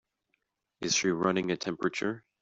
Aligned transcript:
Is 0.79 0.95
she 0.95 1.09
running 1.11 1.51
a 1.51 1.57
temperature? 1.57 2.25